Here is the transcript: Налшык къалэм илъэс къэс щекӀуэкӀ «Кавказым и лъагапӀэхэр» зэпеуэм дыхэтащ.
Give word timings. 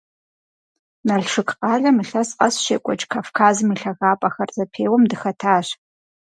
Налшык 1.07 1.49
къалэм 1.59 1.97
илъэс 2.03 2.29
къэс 2.37 2.55
щекӀуэкӀ 2.63 3.05
«Кавказым 3.11 3.69
и 3.73 3.75
лъагапӀэхэр» 3.81 4.49
зэпеуэм 4.55 5.03
дыхэтащ. 5.09 5.67